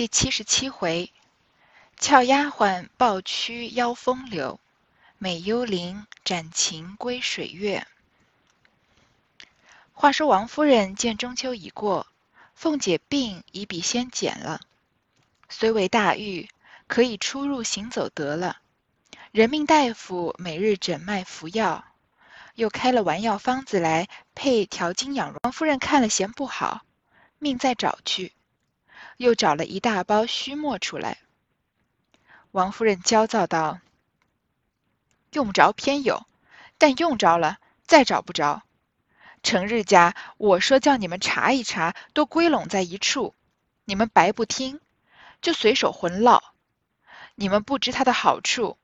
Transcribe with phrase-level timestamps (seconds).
[0.00, 1.12] 第七十七回，
[1.98, 4.58] 俏丫鬟抱屈邀风流，
[5.18, 7.86] 美幽灵展情归水月。
[9.92, 12.06] 话说王夫人见中秋已过，
[12.54, 14.62] 凤姐病已比先减了，
[15.50, 16.48] 虽未大愈，
[16.86, 18.56] 可以出入行走得了。
[19.32, 21.84] 人命大夫每日诊脉服药，
[22.54, 25.38] 又开了丸药方子来配调经养荣。
[25.42, 26.86] 王夫人看了嫌不好，
[27.38, 28.32] 命再找去。
[29.20, 31.18] 又找了一大包须墨出来。
[32.52, 33.80] 王夫人焦躁道
[35.32, 36.26] ：“用不着偏有，
[36.78, 38.62] 但用着了再找不着。
[39.42, 43.34] 成日家我说叫你们查一查，都归拢在一处，
[43.84, 44.80] 你们白不听，
[45.42, 46.54] 就随手混落。
[47.34, 48.78] 你们不知它的好处，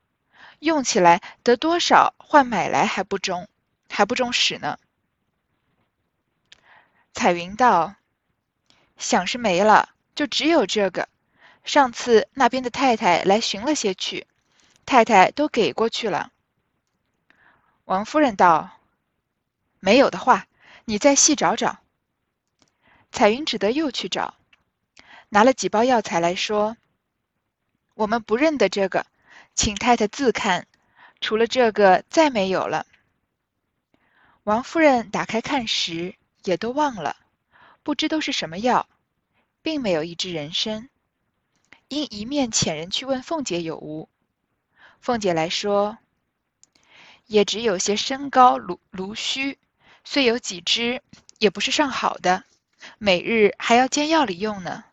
[0.59, 3.49] 用起来得多少，换买来还不中，
[3.89, 4.79] 还不中使呢。”
[7.15, 7.95] 彩云道
[8.99, 11.09] ：“想是没了。”就只有这个。
[11.63, 14.27] 上次那边的太太来寻了些去，
[14.85, 16.33] 太太都给过去了。
[17.85, 18.71] 王夫人道
[19.79, 20.47] ：“没有的话，
[20.85, 21.79] 你再细找找。”
[23.13, 24.35] 彩云只得又去找，
[25.29, 26.77] 拿了几包药材来说
[27.95, 29.07] ：“我们不认得这个，
[29.55, 30.67] 请太太自看。
[31.21, 32.87] 除了这个，再没有了。”
[34.45, 37.17] 王夫人打开看时，也都忘了，
[37.83, 38.89] 不知都是什么药。
[39.67, 40.89] 并没有一只人参，
[41.89, 44.09] 因一面遣人去问凤姐有无，
[45.01, 45.99] 凤姐来说，
[47.27, 49.59] 也只有些身高芦芦须，
[50.05, 51.03] 虽有几只，
[51.41, 52.45] 也不是上好的，
[52.99, 54.85] 每日还要煎药里用呢。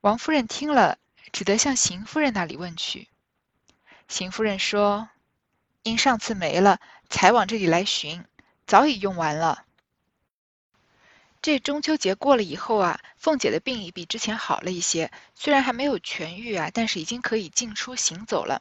[0.00, 0.98] 王夫人听了，
[1.30, 3.06] 只得向邢夫人那里问去。
[4.08, 5.08] 邢夫人说，
[5.84, 8.24] 因上次没了，才往这里来寻，
[8.66, 9.66] 早已用完了。
[11.42, 18.60] 这中秋节过了以后啊，凤姐的病已比之前好了一些，虽然还没有痊愈啊，但是已经可以进出行走了。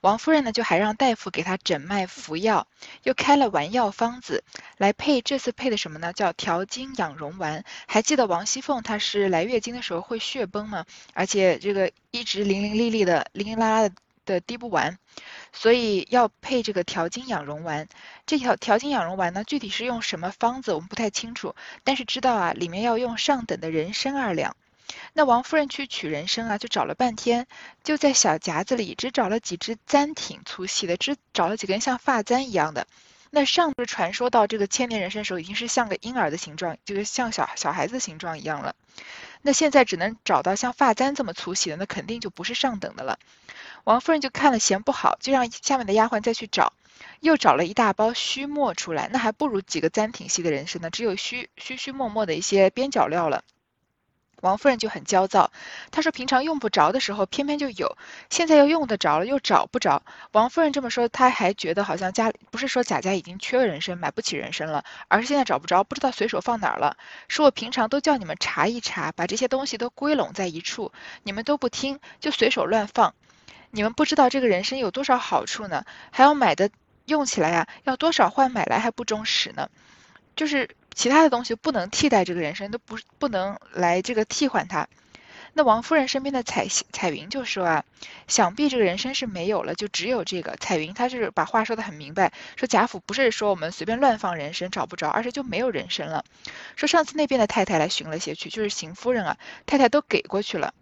[0.00, 2.66] 王夫人呢，就还让大夫给她诊脉服药，
[3.02, 4.42] 又开了丸药方子
[4.78, 5.20] 来配。
[5.20, 6.14] 这次配的什么呢？
[6.14, 7.62] 叫调经养荣丸。
[7.86, 10.86] 还记得王熙凤她是来月经的时候会血崩吗？
[11.12, 14.98] 而且这个一直淋淋沥沥的、淋淋拉拉的的滴不完。
[15.52, 17.88] 所以要配这个调经养荣丸，
[18.26, 21.54] 这条调经养荣丸呢，具体是用什么方子，我们不太清楚，
[21.84, 24.56] 但是知道啊，里面要用上等的人参二两。
[25.12, 27.46] 那王夫人去取人参啊，就找了半天，
[27.84, 32.86] 就在小夹子里只找了几支簪挺粗细的，只找了几根像发簪一样的。
[33.30, 38.76] 那上是传说到这个千年人参的时候，已经是像个婴儿的形状，就是像小小孩子形状一样了。
[39.42, 43.18] 那现在只能找到像发簪这么粗细的，那肯定就不是上等的了。
[43.84, 46.72] 王夫人就看了嫌不好，就让下面的丫鬟再去找，
[47.20, 53.44] 又找了一大包须末出来，那还不如几个簪挺细的人参呢，只有须须须末末的一些边角料了。
[54.40, 55.52] 王夫人就很焦躁，
[55.90, 57.96] 她说平常用不着的时候偏偏就有，
[58.28, 60.02] 现在又用得着了又找不着。
[60.32, 66.96] 王夫人这么说，她还觉得好像家里不是说贾家已经缺了人参，买不起人参了，而是现在找不着，不知道随手放哪儿了。
[67.28, 70.92] 说我平常都叫你们查一查，把这些东西都归拢在一处，
[71.22, 73.14] 你们都不听，就随手乱放。
[73.74, 75.84] 你们不知道这个人参有多少好处呢？
[76.12, 76.70] 还要买的
[77.06, 79.68] 用起来呀，要多少换买来还不中使呢？
[80.36, 84.86] 就是其他的东西不能替代这个人参，都不不能来这个替换它。
[85.54, 87.84] 那王夫人身边的彩彩云就说啊，
[88.28, 90.54] 想必这个人参是没有了，就只有这个。
[90.60, 96.24] 彩云她是把话说的很明白，说贾府不是说我们随便乱放人参找不着，而是就没有人参了。
[96.76, 99.36] 说上次那边的太太来寻了些去，就是邢夫人啊，
[99.66, 100.72] 太太都给过去了。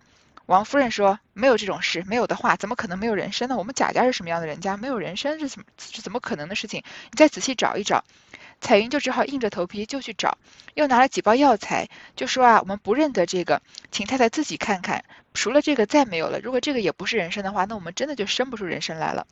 [0.53, 3.57] 王夫人说：“没有这种事，没有的话，怎么可能没有人参呢？
[3.57, 4.77] 我们贾家是什么样的人家？
[4.77, 6.83] 没有人参是怎么是怎么可能的事情？
[7.11, 8.05] 你再仔细找一找。”
[8.61, 10.37] 彩云就只好硬着头皮就去找，
[10.75, 15.03] 又拿了几包药材，就说：“啊，我们不认得这个，请太太自己看看。
[15.33, 16.39] 除了这个，再没有了。
[16.39, 19.27] 如果这个也不是人参的话，那我们真的就生不出人参来了。”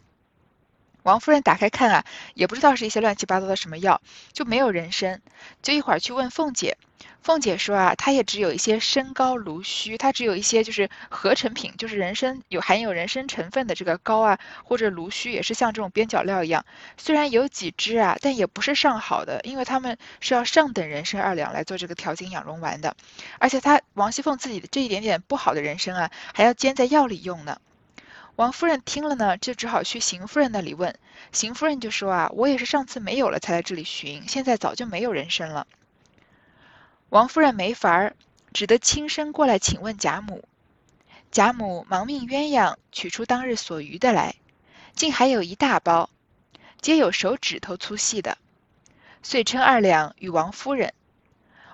[1.03, 4.01] 王夫人打开看啊，也不知道是一些乱七八糟的什么药，
[4.33, 5.21] 就没有人参，
[5.63, 6.77] 就一会儿去问凤姐。
[7.23, 16.65] 凤姐说啊，她也只有一些参膏芦须，它只有一些就是合成品，就是人参有含有人参成分的这个膏啊，或者芦须也是像这种边角料一样。
[16.97, 22.97] 虽然有几支啊，但也不是上好的，因为他们是要上等人参二两来做这个调经养荣丸的，
[23.39, 27.61] 而且她王熙凤自己的这一点点不好的人参啊，还要煎在药里用呢。
[28.41, 30.99] 王夫人听了呢，就只好去邢夫人那里问。
[31.31, 35.67] 邢夫人就说：“啊，我也是上次没有了才来这里寻，现在早就没有人参了。”
[37.11, 38.17] 王夫人没法儿，
[38.55, 40.43] 只得亲身过来请问贾母。
[41.31, 44.37] 贾母忙命鸳鸯取出当日所余的来，
[44.95, 46.09] 竟还有一大包，
[46.81, 48.39] 皆有手指头粗细的，
[49.23, 50.95] 遂称二两与王夫人。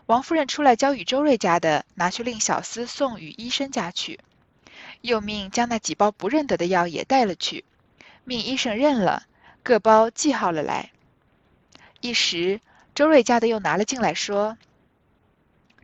[0.07, 4.19] 王夫人出来交与周瑞家的，拿去令小厮送与医生家去，
[5.01, 7.65] 又命将那几包不认得的药也带了去，
[8.25, 9.25] 命医生认了，
[9.63, 10.91] 各包记号了来。
[12.01, 12.61] 一时，
[12.95, 14.59] 周瑞家的又拿了进来，说：“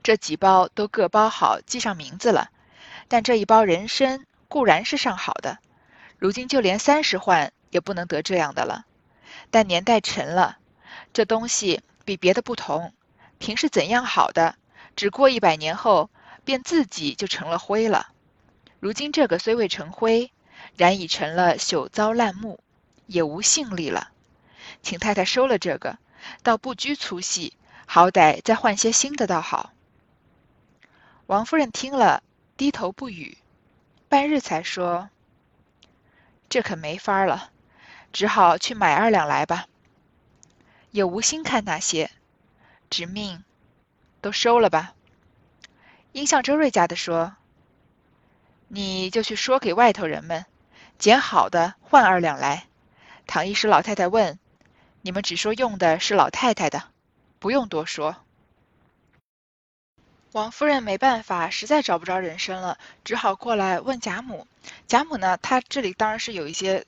[0.03, 2.50] 这几包都各包好，记上名字了。
[3.09, 5.59] 但这一包人参固然是上好的，
[6.19, 8.87] 如今就连三十换也不能得这样的了。
[9.50, 10.59] 但年代沉了，
[11.12, 12.93] 这东西比别的不同。
[13.38, 14.56] 平是怎样好的，
[14.97, 16.11] 只过一百年后，
[16.44, 18.09] 便自己就成了灰了。
[18.82, 20.32] 如今这个虽未成灰，
[20.76, 22.58] 然已成了朽糟烂木，
[23.06, 24.11] 也无性力了。
[24.82, 25.99] 请太太收了这个。”
[26.44, 29.73] 倒不拘粗细，好歹再换些新的倒好。
[31.26, 32.23] 王夫人听了，
[32.56, 33.38] 低头不语，
[34.08, 35.11] 半日才说
[36.49, 37.50] ：“这可没法了，
[38.12, 39.67] 只好去买二两来吧。
[40.93, 42.08] 也无心看那些，
[42.88, 43.43] 只命
[44.20, 44.94] 都收了吧。”
[46.12, 47.35] 应向周瑞家的说
[48.74, 50.46] ：“你就去说给外头人们，
[50.98, 52.64] 捡好的换二两来。
[53.26, 54.38] 倘一时老太太问。”
[55.04, 56.84] 你们只说用的是老太太的，
[57.38, 58.16] 不用多说。
[60.32, 64.46] 王夫人没办法，实在找不着人参了，只好过来问贾母。
[64.86, 66.86] 贾母呢，她这里当然是有一些。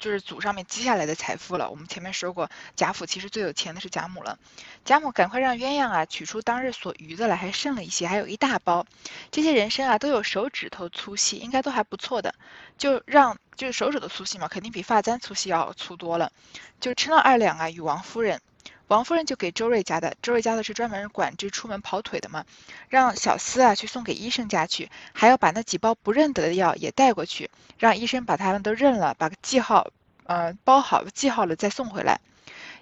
[0.00, 1.70] 就是祖上面积下来的财富了。
[1.70, 4.38] 我们前面说过，贾府其实最有钱的是贾母了。
[4.84, 8.86] 贾母赶快让鸳鸯啊取出当日所余的来，还剩了一些，还有一大包。
[9.30, 12.34] 这些人参啊都有手指头粗细，应该都还不错的。
[12.78, 16.32] 就让就是手指头粗细嘛，肯定比发簪粗细要粗多了。
[16.80, 18.40] 就称了二两啊，与王夫人。
[18.90, 22.44] 王夫人就给周瑞家的，周瑞家的是专门管这出门跑腿的嘛，
[22.88, 29.92] 让小厮啊去送给医生家去，还要把那几包不认得的药也带过去，让医生把他们都认了，把记号，
[30.24, 32.20] 呃，包好记号了再送回来。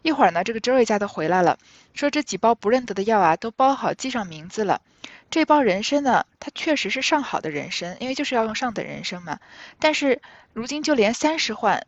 [0.00, 1.58] 一会儿呢，这个周瑞家的回来了，
[1.92, 4.80] 说这几包不认得的药啊都包好记上名字了。
[5.28, 9.40] 这包人参呢，它确实是上好的人参，因为就是要用上等人参嘛。
[9.78, 10.22] 但是
[10.54, 11.86] 如今就连三十换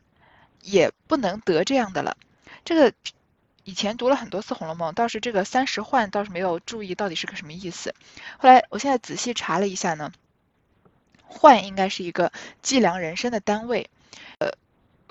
[0.60, 2.18] 也不能得这样的了，
[2.66, 2.92] 这个。
[3.70, 7.94] 以前读了很多次《红楼梦》，倒是这个三十换倒是没有注意到底是个什么意思。
[8.36, 10.10] 后来我现在仔细查了一下呢，
[11.22, 12.32] 换应该是一个
[12.62, 13.88] 计量人生的单位。
[14.38, 14.50] 呃，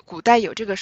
[0.04, 0.76] 古代有这个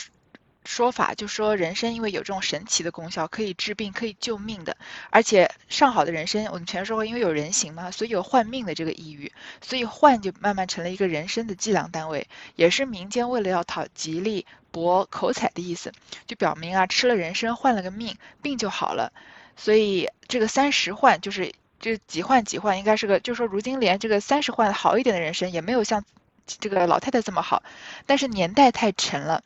[0.69, 4.77] 说法，就说人参因为有这种神奇的功效，可以治病、可以救命的。
[5.09, 9.33] 而且上好的人参，我们前面说过，因为有人形嘛，所以有换命的这个意欲，
[9.63, 14.45] 所以换就慢慢成了一个人参的计量单位，也是民间为了要讨吉利。
[14.71, 15.93] 博口彩的意思，
[16.27, 19.15] 就表明啊，吃了人参换了个命，病就好了。
[19.57, 26.05] 所以这个三十换就是这几换几换，应该是个，就说如今连这个三十换好一点的人参也没有像
[26.47, 27.63] 这个老太太这么好，
[28.05, 29.43] 但是年代太沉了，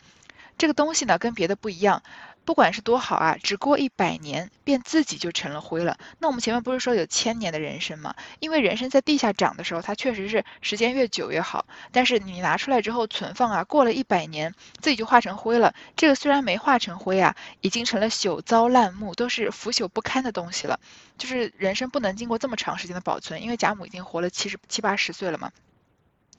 [0.62, 2.05] 这个东西呢跟别的不一样。
[2.44, 5.99] 不管是多好啊，只过一百年，便自己就成了灰了。
[6.20, 8.14] 那我们前面不是说有千年的人参吗？
[8.38, 11.67] 因为人参在地下长的时候，它确实是时间越久越好。
[11.91, 15.75] 但是你拿出来之后存放啊，过了一百年，自己就化成灰了。
[15.97, 20.79] 这个虽然没化成灰啊，已经成了朽糟烂木，都是腐朽不堪的东西了。
[21.19, 25.50] 就是人参不能经过这么长时间的保存，因为贾母已经活了七十七八十岁了嘛，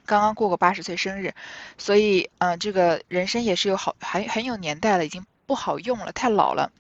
[0.06, 1.34] 刚刚过过八十岁生日，
[1.78, 5.26] 所以嗯，这个人参也是有好很很有年代了，已经。
[5.46, 6.72] 不好用了，太老了。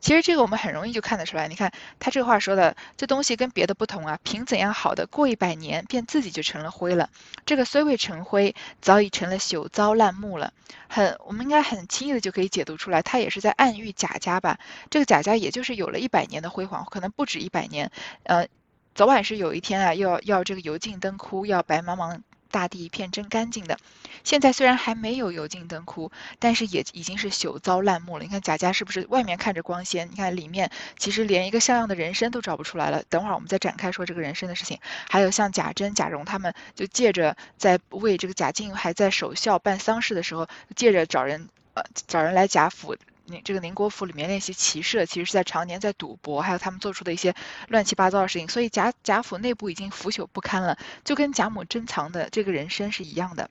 [0.00, 1.48] 其实这个我们很容易就看得出来。
[1.48, 4.18] 你看他这话说的，这东西跟别的不同啊。
[4.22, 7.08] 凭怎样好的，过一百年便自己就成了灰了。
[7.46, 10.52] 这个虽未成灰，早已成了朽糟烂木了。
[10.88, 14.58] 很，我们应该很轻易的就可以解读出来，他也是在暗喻贾家吧。
[14.90, 17.90] 这个贾家也就是有了一百年的辉煌，可能不止一百年。
[18.24, 18.46] 呃，
[18.94, 22.20] 早晚是有一天啊，要要这个油尽灯枯，要白茫茫。
[22.50, 23.78] 大地一片真干净的，
[24.24, 28.24] 现在虽然还没有油尽灯枯，但是也已经是朽糟烂木了。
[28.24, 30.08] 你看贾家是不是外面看着光鲜？
[30.10, 33.02] 你看里面其实连一个像样的人参都找不出来了。
[33.08, 34.78] 等会儿我们再展开说这个人参的事情。
[35.08, 42.96] 还有像贾珍、贾蓉他们，就借着在为这个贾静还在守孝办丧事的时候，借着找人呃找人来贾府。
[43.26, 47.34] 宁这个宁国府里面练习骑射，其实是在常年在赌博，还有他们做出的一些
[47.68, 53.50] 乱七八糟的事情，所以贾贾府内部已经腐朽不堪了，就跟贾母珍藏的这个人参是一样的。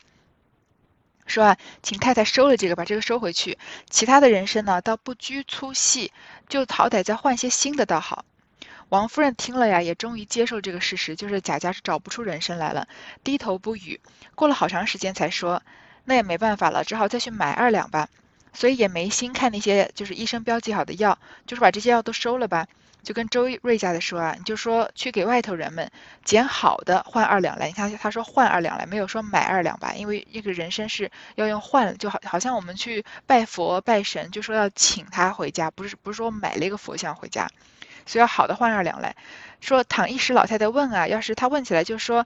[1.27, 3.57] 说啊，请太太收了这个，把这个收回去。
[3.89, 6.11] 其他的人参呢，倒不拘粗细，
[6.47, 8.25] 就好歹再换些新的倒好。
[8.89, 12.87] 王夫人听了呀，也终于接受这个事实，就是贾家是找不出人参来了，
[13.23, 13.99] 低头不语。
[14.35, 15.63] 过了好长时间才说，
[16.03, 18.07] 那也没办法了，只好再去买二两吧。
[18.55, 22.65] 所以也没心看那些就是医生标记好的药，就是把这些药都收了吧。
[23.03, 25.91] 就跟周瑞家的说啊，你就说去给外头人们
[26.23, 27.67] 捡好的换二两来。
[27.67, 29.93] 你看他说换二两来，没有说买二两吧？
[29.93, 37.47] 因为那个人参是要用换，就好好像我们去拜佛拜神，就说要请他回家，不是不是说买了一个佛像回家。
[38.07, 39.15] 所以要好的换二两来。
[39.61, 42.25] 说倘一时老太太问啊，要是他问起来就说。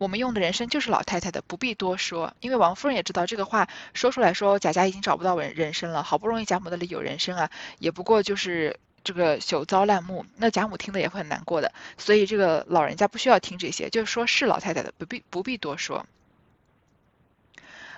[0.00, 2.32] 我们用的人参就是老太太的，不必多说。
[2.40, 11.70] 因为王夫人也知道这个话说出来说贾家已经找不到人人参了，好不容易贾母那里有人参啊，也不过就是这个朽糟烂木，那贾母听的也会很难过的。
[11.98, 16.06] 所以这个老人家不需要听这些，就是说是老太太的，不必不必多说。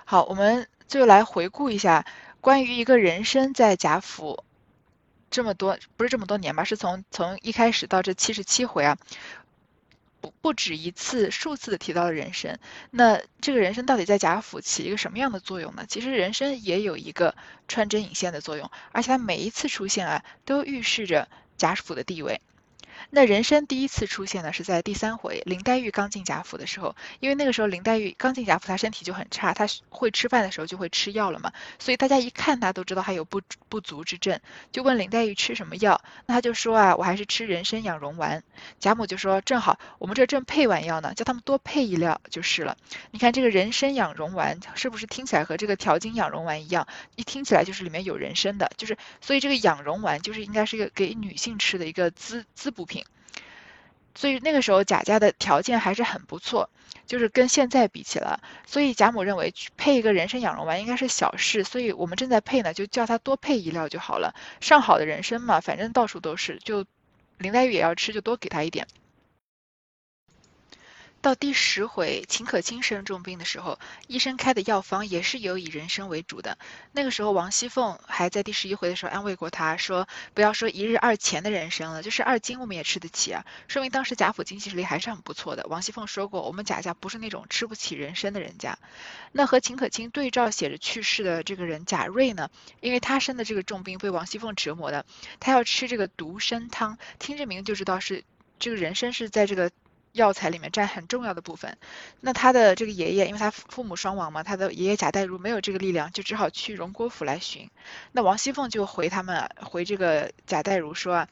[0.03, 2.05] 好，我们就来回顾一下
[2.41, 4.43] 关于一个人参在贾府
[5.31, 6.65] 这么多，不是这么多年吧？
[6.65, 8.97] 是从从一开始到这七十七回啊。
[10.23, 12.57] 不不止一次、数次的提到了人参，
[12.91, 15.85] 那这个人参到底在贾府起一个什么样的作用呢？
[15.85, 17.35] 其实人参也有一个
[17.67, 21.27] 穿针引线的作用，而且它每一次出现啊，都预示着
[21.57, 22.39] 贾府的地位。
[23.09, 34.39] 那人参第一次出现呢，是在第三回林黛玉刚进贾府的时候，因为那个时候林黛玉刚进贾府，她身体就很差，她会吃饭的时候就会吃药了嘛，所以大家一看她都知道她有不不足之症，
[34.71, 38.43] 就问林黛玉吃什么药，那她就说啊，我还是吃人参养荣丸。
[38.79, 42.77] 贾母就说正好，我们这正配完药呢，叫他们多配一料就是了。
[43.11, 46.87] 你看这个人参养荣丸是不是听起来和这个调经养荣丸一样？
[47.15, 53.03] 一听起来就是里面有人参的，就是所以这个养荣丸就是应该是一个给女性吃的一个滋滋补品品。
[54.15, 56.69] 所以那个时候贾家的条件还是很不错，
[57.07, 64.35] 就是跟现在比起来，所以贾母认为配一个人参养荣丸应该是小事，所以我们正在配呢，就叫他多配一料就好了。
[64.61, 66.85] 上好的人参嘛，反正到处都是，就
[67.39, 68.87] 林黛玉也要吃，就多给她一点。
[71.23, 76.57] 到第十回，秦可卿生重病的时候，医生开的药方也是有以人参为主的。
[76.91, 85.65] 那个时候，王熙凤还在第十一回的时候安慰过他说：“不要说一日二钱的人参了，就是二斤我们也吃得起啊。”说明当时贾府经济实力还是很不错的。
[85.69, 88.77] 王熙凤说过，我们贾家不是那种吃不起人参的人家。
[89.31, 92.49] 那和秦可卿对照写着去世的这个人贾瑞呢，
[92.81, 95.05] 因为他生的这个重病被王熙凤折磨的，
[95.39, 98.25] 他要吃这个独参汤，听这名字就知道是
[98.59, 99.71] 这个人参是在这个。
[100.13, 101.77] 药材里面占很重要的部分。
[102.21, 107.69] 那他的这个爷爷，因为他父母双亡嘛，他的爷爷贾代儒没有这个力量，就只好去荣国府来寻。
[108.11, 111.27] 那王熙凤就回他们，回这个贾代儒说啊，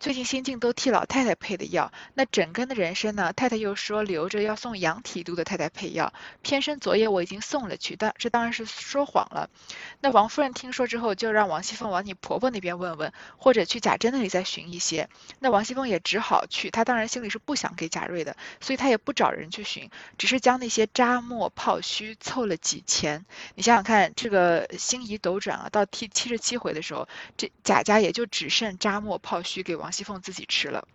[0.00, 6.12] 最近新进都替老太太配的药，那整根的人参呢，太太又说留着要送杨体都的太太配药，
[6.42, 9.48] 偏生昨夜我已经送了去，但这当然是说谎了。
[10.00, 15.08] 那王夫人听说之后，就让王熙凤往你婆婆那边问问，或者去贾珍那里再寻一些。
[15.38, 18.23] 那王熙凤也只好去，她当然心里是不想给贾瑞。
[18.60, 23.26] 所以他也不找人去寻，只是将那些渣墨泡须凑了几钱。
[23.54, 30.86] 你想想看，这个星移斗转啊，到第七十七回的时候，这贾家也就只剩渣墨泡须给王熙凤自己吃了。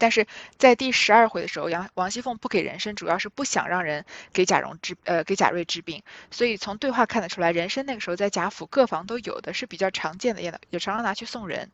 [0.00, 0.28] 但是
[0.58, 6.04] 在第十二回的时候，杨王熙凤不给人参，主要是不想让人给贾蓉治，呃，给贾瑞治病。
[6.30, 11.72] 所以从对话看得出来，人参那个时候在贾府各房都有的，是比较常见的，也也常常拿去送人。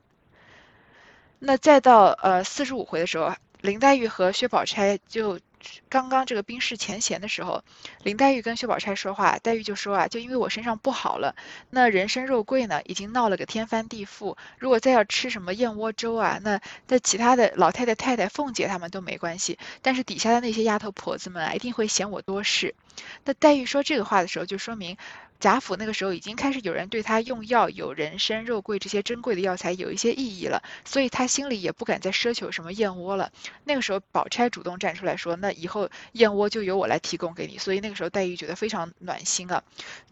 [1.39, 3.35] 那再到呃四十五回的时候。
[3.65, 5.41] 林黛玉和薛宝钗就
[5.89, 7.65] 刚刚这个冰释前嫌的时候，
[8.03, 11.35] 林黛玉跟薛宝钗说话，黛玉就说啊，就因为我身上不好了，
[11.71, 22.75] 那人参肉桂呢，已经闹了个天翻地覆，如果再要吃什么燕窝粥啊，那那其他的老太太、太太、凤姐他们都没关系，但是底下的那些丫头婆子们啊，一定会嫌我多事。
[23.25, 24.99] 那黛玉说这个话的时候，就说明。
[25.45, 33.31] 贾府那个时候已经开始有人对他用药，有人参、肉桂这些珍贵的药材有一些异议了，所以他心里也不敢再奢求什么燕窝了。
[33.65, 39.63] 那个时候，宝钗主动站出来说：“那以后燕窝就由我来提供给你。”所以那个时候，黛玉觉得非常暖心啊。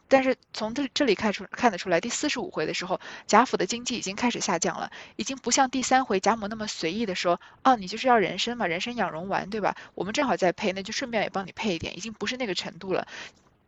[0.07, 9.75] 但是从这这里看出看得出来，第四十五回的时候，贾府的经济已经开始下降了，已经不像第三回贾母那么随意的说：“哦，你就是要人参嘛，人参养荣丸，对吧？
[9.95, 13.09] 我们正好在配，那就顺便也帮你配一点。”已经不是那个程度了。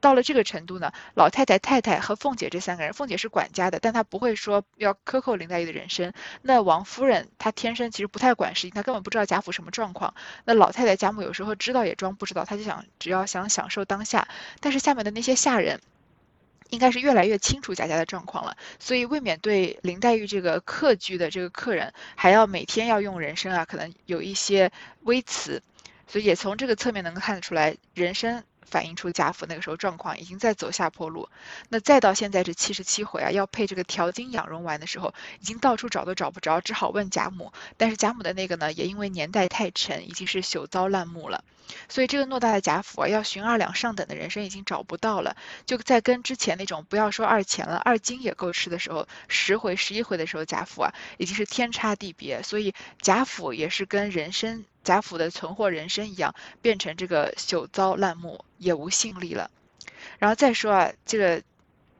[0.05, 6.13] 到了这个程度呢，老太太、太太和凤姐这三个人，凤姐是管家的，但她不会说要克扣林黛玉的人参。
[6.43, 10.15] 那王夫人她天生其实不太管事情，她根本不知道贾府什么状况。
[10.45, 14.29] 那老太太贾母有时候知道也装不知道，她就想只要想享受当下。
[14.61, 15.81] 但是下面的那些下人，
[16.69, 24.71] 应该是越来越清楚贾家的状况了，所以未免对林黛玉这个客居的这个客人，还要每天要用人参啊，可能有一些
[25.05, 25.63] 微词。
[26.07, 28.45] 所以也从这个侧面能够看得出来，人参。
[28.65, 31.29] 反映出贾府那个时候状况已经在走下坡路，
[31.69, 37.53] 那再到现在这七十七回啊，要配这个调经养荣丸的时候，已经到处找都找不着，只好问贾母。
[37.77, 41.45] 但是贾母的那个呢，也因为年代太沉，已经是朽糟烂木了。
[41.89, 45.37] 所以这个偌大的贾府啊，要寻二两上等的人参已经找不到了。
[45.67, 52.43] 就在跟之前那种不要说二钱了，二斤也够吃的时候，十回十一回的时候，贾府啊已经是天差地别。
[52.43, 54.65] 所以贾府也是跟人参。
[54.85, 59.51] 贾府的存货人参一样，变成这个朽糟烂木，也无信力了。
[60.19, 61.43] 然后再说啊，这个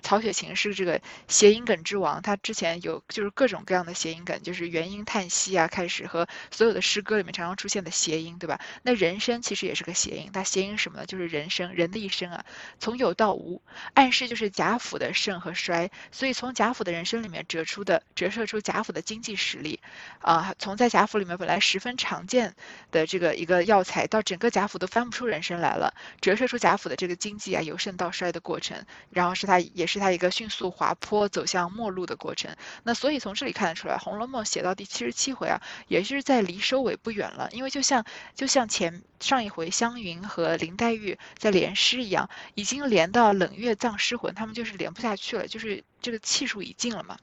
[0.05, 8.61] 曹雪芹是这个谐音梗之王，他之前有就是各种各样的谐音梗，就是元音叹息啊，开始和所有的诗歌里面常常出现的谐音，对吧？
[8.83, 11.07] 那人生其实也是个谐音，它谐音什么呢？
[11.07, 12.45] 就是人生，人的一生啊，
[12.79, 13.63] 从有到无，
[13.95, 15.91] 暗示就是贾府的盛和衰。
[16.13, 19.81] 所以从贾府的人生里面折出的折射出贾府的经济实力，
[20.21, 22.55] 啊，从在贾府里面本来十分常见
[22.91, 29.94] 的这个一个药材，到整个贾府都翻不出人生来了，折射出贾府的这个经济啊由盛到衰的过程，然后是他也是。
[29.95, 32.55] 是它一个迅速滑坡走向末路的过程。
[32.83, 37.49] 那所以从这里看得出来，《红楼梦》写到第七十七回啊，也是在离收尾不远了。
[37.53, 47.17] 因为就像就像前上一回湘云和林黛玉在联诗一样，已经连到冷月葬尸魂，他们就是连不下去了，就是这个气数已尽了嘛。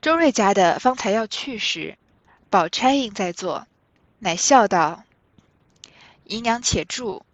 [0.00, 1.98] 周瑞家的方才要去时，
[2.48, 3.66] 宝钗应在座，
[4.20, 5.02] 乃笑道
[6.24, 7.26] ：“姨娘且住。”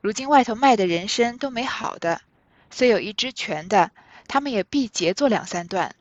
[0.00, 2.22] 如今外头卖的人参都没好的，
[2.70, 3.90] 虽有一支全的，
[4.28, 5.94] 他们也必截做两三段，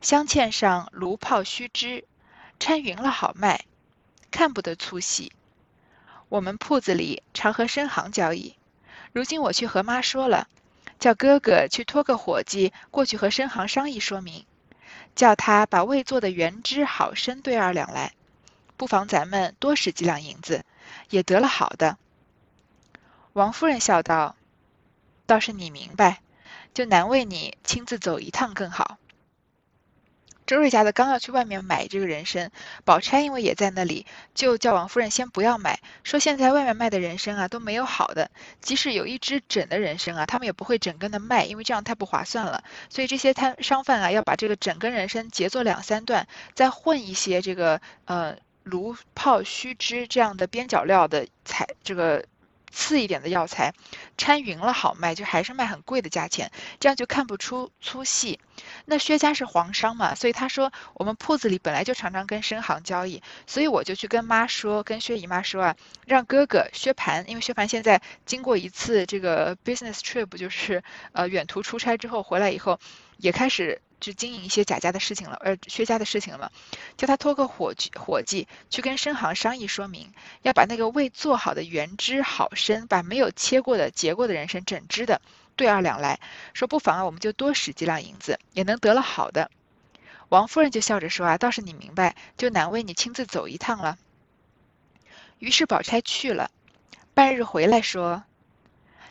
[0.00, 2.04] 镶嵌上炉泡须知，
[2.58, 3.64] 掺匀了好卖，
[4.32, 5.30] 看不得粗细。
[6.28, 8.56] 我们铺子里常和深行交易，
[9.12, 10.48] 如今我去和妈说了，
[10.98, 14.44] 叫哥哥去托个伙计过去和深行商议说明，
[15.14, 18.14] 叫他把未做的原汁好参兑二两来，
[18.76, 20.64] 不妨咱们多使几两银子，
[21.08, 21.96] 也得了好的。
[23.38, 24.34] 王夫人笑道
[25.24, 26.22] ：“倒是你明白，
[26.74, 28.98] 就难为你亲自走一趟更好。”
[30.44, 32.50] 周瑞家的刚要去外面买这个人参，
[32.84, 38.28] 宝钗因为也在那里，就叫王夫人先不要买，说现在外面卖的人参啊都没有好的，
[38.60, 42.64] 即使有一支整的人参啊，他们也不会整根的卖，因为这样太不划算了。
[42.90, 52.24] 所以这些摊商贩啊要把这个整根人参截作两三段，再混一些这个呃炉泡须知这样的边角料的材这个。
[52.70, 53.72] 次一点的药材，
[54.16, 58.38] 掺匀了好卖，就还是卖很贵的价钱，这样就看不出粗细。
[58.84, 72.78] 那薛家是皇商嘛，所以他说我们铺子里本来就常常跟深行交易，所以我就去跟妈说，跟薛姨妈说啊，让哥哥薛蟠，因为薛蟠现在经过一次这个 business trip，就是呃远途出差之后回来以后，
[73.16, 73.80] 也开始。
[74.00, 76.52] 去经营一些贾家的事情了，呃，薛家的事情了？
[76.96, 85.20] 叫他托个伙计，伙计去跟深行商议说明，要把那个未做好的原汁好参，把没有切过的、结过的人参整只的
[85.56, 86.20] 兑二两来，
[86.54, 89.50] 说不妨啊，我们就多使几两银子，也能得了好的。
[90.28, 93.98] 王夫人就笑着说啊，倒是你明白，就难为你亲自走一趟了。
[95.38, 96.50] 于是宝钗去了，
[97.14, 98.24] 半日回来说，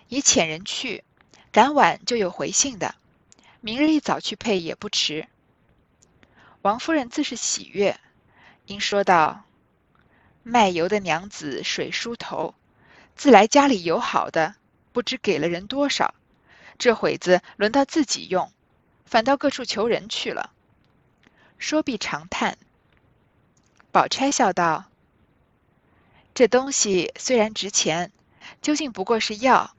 [0.10, 1.04] 已遣人去，
[1.52, 2.96] 赶晚就有回信的。
[3.68, 5.28] 明日一早去配也不迟。
[6.62, 8.00] 王夫人自是喜悦，
[8.66, 9.44] 因说道
[10.42, 12.56] ：“卖油的娘子水梳头，
[13.18, 14.56] 自来家里有好的，
[14.94, 16.16] 不知给了人多少。
[16.78, 18.54] 这会子轮到自己用，
[19.06, 20.54] 反倒各处求人去了。”
[21.60, 22.58] 说毕长叹。
[23.92, 24.86] 宝钗笑道
[26.34, 28.14] ：“这东西虽然值钱，
[28.62, 29.76] 究竟不过是药，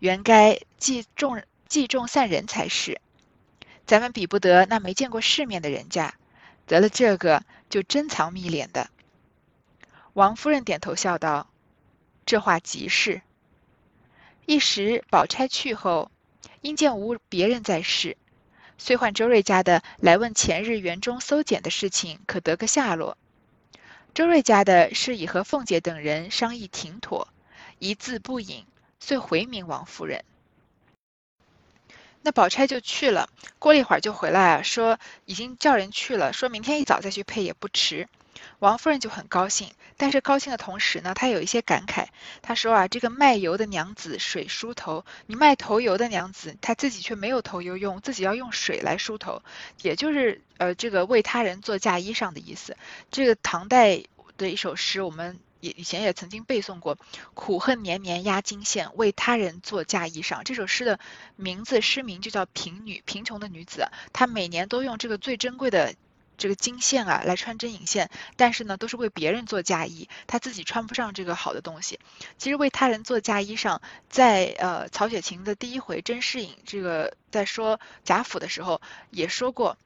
[0.00, 3.00] 原该计重计重散人才是。”
[3.88, 6.14] 咱们比不得那没见过世面的人家，
[6.66, 8.90] 得了这个就珍藏密敛的。
[10.12, 11.48] 王夫人点头笑道
[12.26, 13.22] ：“这话极是。”
[14.44, 16.10] 一时宝钗去后，
[16.60, 18.18] 因见无别人在世，
[18.76, 23.16] 遂唤周瑞家的来问前日园中搜检的事情，可得个下落。
[24.12, 27.28] 周瑞家的是已和凤姐等人商议停妥，
[27.78, 28.66] 一字不隐，
[29.00, 30.26] 遂回明王夫人。
[32.28, 38.06] 那宝钗就去了，过了一会儿就回来啊，说已经叫人去了，说明天一早再去配也不迟。
[38.58, 42.08] 王夫人就很高兴，但是高兴的同时呢，她有一些感慨。
[42.42, 49.40] 她说啊，这个卖油的娘子水梳头，你卖头油的娘子，她自己却没有头油用，自己要用水来梳头，
[49.80, 52.76] 也就是呃这个为他人做嫁衣裳的意思。
[53.10, 54.02] 这个唐代
[54.36, 55.38] 的一首诗，我们。
[55.60, 56.98] 也以前也曾经背诵过
[57.34, 60.42] “苦恨绵绵压金线，为他人做嫁衣裳”。
[60.44, 61.00] 这首诗的
[61.36, 65.94] 名字诗名就叫“贫女”，贫穷的女子，她每年都用这个最珍贵的
[66.36, 71.98] 这个金线啊来穿针引线，但是呢都是为别人做嫁衣，她自己穿不上这个好的东西。
[72.36, 79.76] 其实为他人做嫁衣裳，在呃曹雪芹的第一回甄士隐这个在说贾府的时候也说过。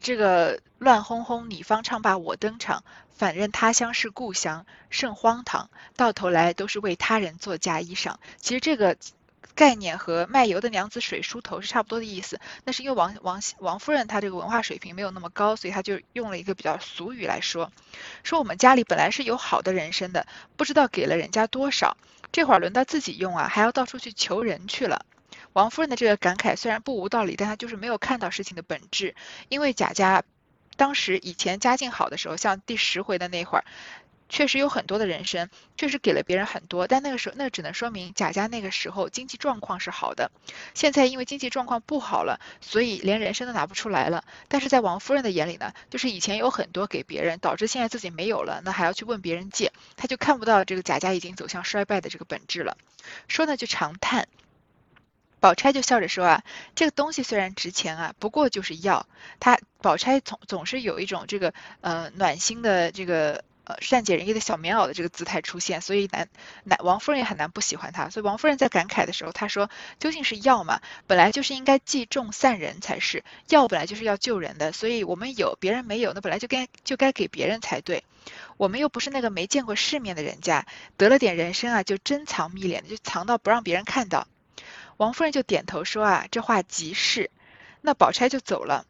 [0.00, 2.84] 这个乱哄哄，你方唱罢我登场，
[3.14, 5.70] 反认他乡是故乡，甚荒唐。
[5.96, 8.16] 到头来都是为他人做嫁衣裳。
[8.38, 8.96] 其实这个
[9.54, 12.40] 概念和卖油的娘子水梳头是差不多的意思。
[12.64, 17.70] 那是因为王王王夫人她这个文化水平没有那么高，所以她就用了一个比较俗语来说，
[18.24, 21.96] 说我们家里本来是有好的人参的，不知道给了人家多少，
[22.32, 25.06] 这会儿轮到自己用啊，还要到处去求人去了。
[25.52, 29.14] 王夫人的这个感慨虽然不无道理，但她就是没有看到事情的本质，
[29.48, 30.24] 因为贾家
[30.76, 33.64] 当时以前家境好的时候，像第十回的那会儿。
[34.26, 40.32] 确实有很多的人参，确实给了别人很多，但那个时候那只能说明贾家那个时候经济状况是好的。
[40.72, 44.24] 现在因为经济状况不好了，所以连人参都拿不出来了。
[44.48, 52.76] 但是在王夫人的眼里呢，就是以前有很多给别人，导致现在自己没有了，那还要去问别人借，他就看不到这个贾家已经走向衰败的这个本质了。
[53.28, 54.26] 说呢就长叹，
[55.44, 56.42] 宝钗就笑着说啊，
[56.74, 59.06] 这个东西虽然值钱啊，不过就是药。
[59.40, 61.52] 他宝钗总总是有一种这个
[61.82, 63.44] 呃暖心的这个。
[63.66, 66.28] 呃，善解人意的小棉袄的这个姿态出现，所以难
[66.64, 68.10] 难王夫人也很难不喜欢他。
[68.10, 78.04] 所以王夫人在感慨的时候，她说：“究竟是药嘛，本来就是应该济众散人才是，药本来就是要救人的，所以我们有别人没有，那本来就该就该给别人才对。
[78.58, 80.66] 我们又不是那个没见过世面的人家，
[80.98, 84.28] 得了点人参啊，就珍藏秘敛，就藏到不让别人看到。”
[84.96, 87.30] 王夫人就点头说：“啊，这话极是。”
[87.82, 88.86] 那宝钗就走了。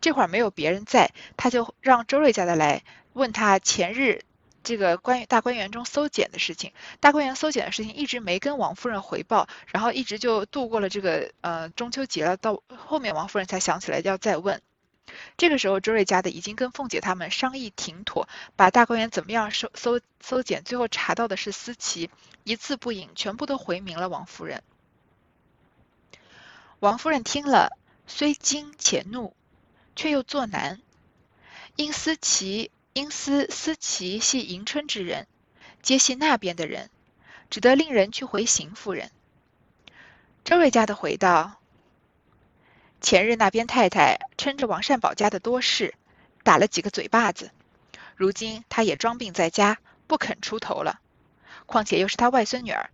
[0.00, 2.84] 这会儿没有别人在，她就让周瑞家的来。
[3.12, 4.22] 问她前日
[4.62, 14.62] 这个关于大观园中搜检的事情，大观园搜检的事情一直没跟王夫人回报，然后一直就度过了这个呃中秋节了，到后面王夫人才想起来要再问。
[15.36, 22.10] 这个时候周瑞家的已经跟凤姐他们商议停妥，把大观园怎么样搜搜搜检，最后查到的是思琪，
[22.44, 24.62] 一字不隐，全部都回明了王夫人。
[26.80, 29.34] 王夫人听了，虽惊且怒，
[29.96, 30.80] 却又作难，
[31.76, 32.70] 因思琪。
[32.94, 35.28] 因思思琪系迎春之人，
[35.82, 36.90] 皆系那边的人，
[37.48, 39.12] 只得令人去回邢夫人。
[40.42, 41.60] 周瑞家的回道：
[43.00, 45.94] 前日那边太太撑着王善保家的多事，
[46.42, 47.52] 打了几个嘴巴子，
[48.16, 50.98] 如今她也装病在家，不肯出头了。
[51.66, 52.90] 况且又是他外孙女儿，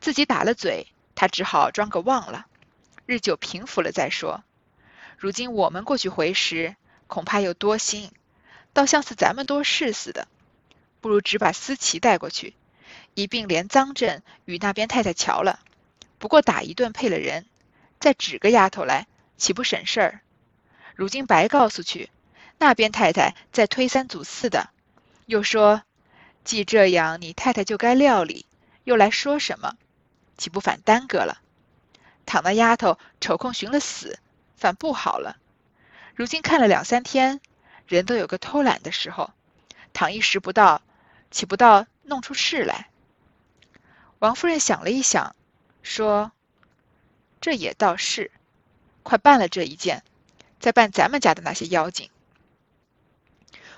[0.00, 2.46] 自己打了嘴，他只好装个忘了，
[3.06, 4.42] 日久平复了再说。
[5.18, 6.74] 如今我们过去回时，
[7.06, 8.10] 恐怕又多心。
[8.72, 10.26] 倒像是咱们多事似的，
[11.00, 12.54] 不如只把思琪带过去，
[13.14, 15.60] 一并连赃证与那边太太瞧了。
[16.18, 17.46] 不过打一顿配了人，
[18.00, 20.20] 再指个丫头来，岂不省事儿？
[20.96, 22.10] 如今白告诉去，
[22.58, 24.70] 那边太太再推三阻四的，
[25.26, 25.82] 又说
[26.42, 28.46] 既这样，你太太就该料理，
[28.82, 29.76] 又来说什么，
[30.36, 31.42] 岂不反耽搁了？
[32.26, 34.18] 倘那丫头抽空寻了死，
[34.56, 35.36] 反不好了。
[36.14, 37.40] 如今看了两三天。
[37.86, 39.30] 人都有个偷懒的时候，
[39.92, 40.80] 躺一时不到，
[41.30, 42.88] 岂不到弄出事来？
[44.20, 45.36] 王夫人想了一想，
[45.82, 46.32] 说
[47.42, 48.30] ：“这也倒是，
[49.02, 50.02] 快办了这一件，
[50.60, 52.08] 再办咱们家的那些妖精。”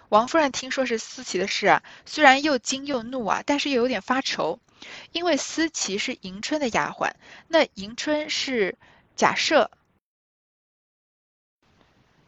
[0.09, 4.61] 王夫人听说是思琪的事啊，虽然又惊又怒啊，但是又有点发愁，
[5.12, 7.12] 因为思琪是迎春的丫鬟，
[7.49, 8.77] 那迎春是
[9.16, 9.68] 贾赦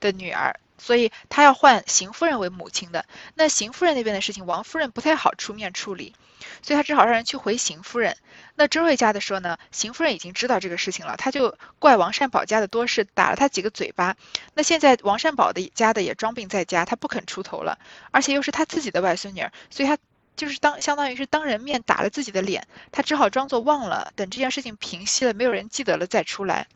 [0.01, 0.59] 的女儿。
[0.81, 6.15] 所以她要换邢夫人为母亲的，那邢夫人那边的事情，王夫人不太好出面处理，
[6.63, 8.17] 所以她只好让人去回邢夫人。
[8.55, 14.17] 那周瑞家的说呢，邢夫人已经知道这个事情了，她就怪王善保家的多事，打了他几个嘴巴。
[14.55, 17.81] 那现在王善保的家的也装病在家，他不肯出头了，
[18.13, 19.99] 而且又是他自己的外孙女，所以他
[20.39, 26.69] 就是当相当于是当人面打了自己的脸，他只好装作忘了，等这件事情平息了，没有人记得了再出来。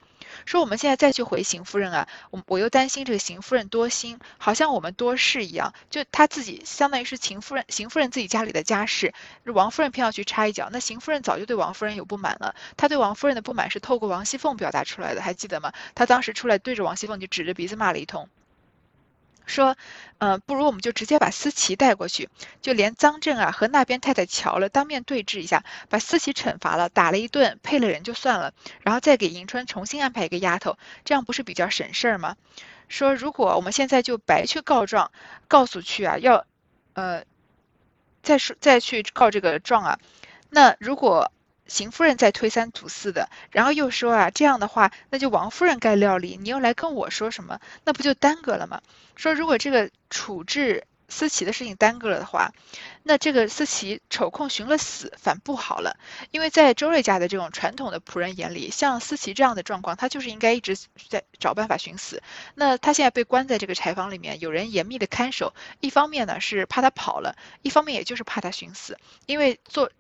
[0.46, 15.72] 说我们现在再去回邢夫人啊，我我又担心这个邢夫人多心，好像我们多事一样，就她自己相当于是邢夫人，邢夫人自己家里的家事，王夫人偏要去插一脚，那邢夫人早就对王夫人有不满了，她对王夫人的不满是透过王熙凤表达出来的，还记得吗？
[15.94, 18.28] 她当时出来对着王熙凤就指着鼻子骂了一通。
[19.46, 19.76] 说，
[20.18, 22.28] 嗯，不如我们就直接把思琪带过去，
[22.60, 32.36] 就连赃证啊和那边太太瞧了，当面对质一下，把思琪惩罚了，打了一顿，配了人就算了，然后再给迎春重新安排一个丫头，这样不是比较省事儿吗？
[32.88, 35.10] 说如果我们现在就白去告状，
[35.48, 36.46] 告诉去啊，要，
[36.94, 37.24] 呃，
[38.22, 39.98] 再说再去告这个状啊，
[40.50, 41.32] 那如果。
[41.66, 48.82] 邢夫人在推三阻四的，然后又说啊，这样的话，那就王夫人该料理，你又来跟我说什么，那不就耽搁了吗？
[49.16, 52.52] 说如果这个处置思琪的事情耽搁了的话，
[53.02, 55.96] 那这个思琪抽空寻了死，反不好了。
[56.30, 60.76] 因为在周瑞家的这种传统的仆人眼里，像思琪这样的状况，他就是应该一直
[61.08, 62.22] 在找办法寻死。
[62.54, 69.90] 那他现在被关在这个柴房里面，有人严密的看守，一方面呢是怕他跑了，一方面也就是怕他寻死，因为做。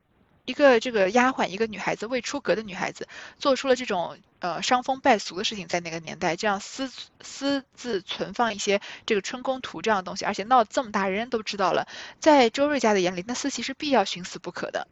[0.44, 3.06] 一个这个丫鬟，一个女孩子未出阁的女孩子，
[3.38, 11.86] 做出了这种呃伤风败俗的事情，在那个年代，这样私私自存放一些这个春宫图这样的东西，而且闹这么大，人人都知道了，
[12.18, 14.88] 在周瑞家的眼里，那思琪是必要寻死不可的。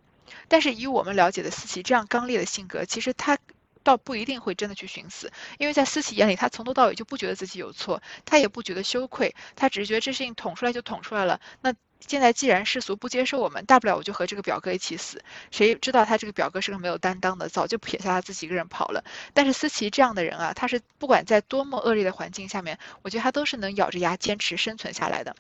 [0.46, 3.36] 但是以我们了解的思琪这样刚烈的性格，其实他
[3.82, 11.74] 倒不一定会真的去寻死，因为在思琪眼里，他从头到尾就不觉得自己有错，他也不觉得羞愧，他只是觉得这事情捅出来就捅出来了，那。
[12.06, 15.22] 现在既然世俗不接受我们，大不了我就和这个表哥一起死。
[15.50, 19.04] 谁知道他这个表哥是个没有担当的，早就撇下他自己一个人跑了。
[19.34, 25.36] 但是思琪这样的人啊，他是不管在多么恶劣的环境下面，我觉得他都是能咬着牙坚持生存下来的。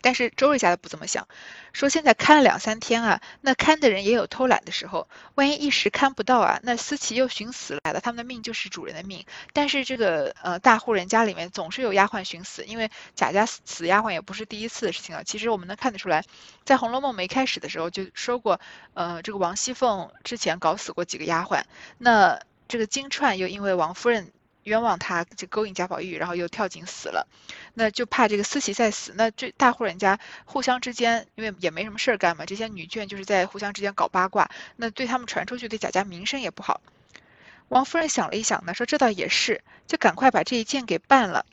[0.00, 1.26] 但是周瑞家的不这么想，
[1.72, 9.24] 说现在看了两三天啊，那看的人也有偷懒的时候，万一一时看不到啊，那思琪又寻死来了，他们的命就是主人的命。
[9.52, 15.24] 但是这个呃大户人家里面总是有丫鬟寻死，因为贾家死丫鬟也不是第一次的事情了。
[15.24, 16.24] 其实我们能看得出来，
[16.64, 18.60] 在《红楼梦》没开始的时候就说过，
[18.94, 21.64] 呃这个王熙凤之前搞死过几个丫鬟，
[21.98, 24.32] 那这个金钏又因为王夫人。
[24.68, 27.26] 冤枉他，就勾引贾宝玉，然后又跳井死了，
[27.74, 29.12] 那就怕这个思琪再死。
[29.16, 36.80] 那这大户人家互相之间，因为也没什么事儿干嘛，这些女眷就是在互相之间搞八卦，那对他们传出去，对贾家名声也不好。
[37.68, 41.44] 王夫人想了一想呢，说这倒也是，就赶快把这一件给办了。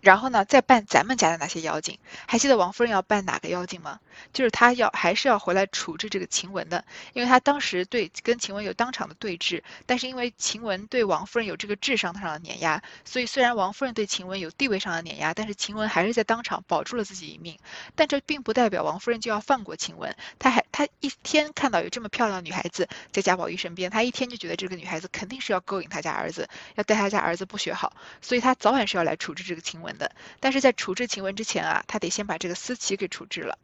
[0.00, 4.00] 然后呢，再办咱们家的那些妖精，还记得王夫人要办哪个妖精吗？
[4.32, 17.58] 就是她要还是要回来处置这个晴雯的，因为她当时对跟晴雯有当场的对峙，但是因为晴雯对王夫人有这个智商上的碾压，所以虽然王夫人对晴雯有地位上的碾压，但是晴雯还是在当场保住了自己一命。
[17.94, 29.89] 但这并不代表王夫人就要放过晴雯，她还她一天看到有这么漂亮的女孩子在贾宝玉身边，她一天就觉得这个女孩子肯定是要勾引他家儿子，要带他家儿子不学好，所以她早晚是要来处置这个晴雯。
[29.98, 33.58] 的，但是在处置晴雯之前啊，他得先把这个思琪给处置了。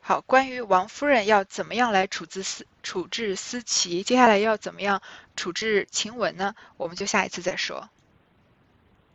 [0.00, 5.00] 好，关于王夫人要怎么样来处置思处置思琪，接下来要怎么样
[5.34, 6.54] 处置晴雯呢？
[6.76, 7.88] 我们就下一次再说。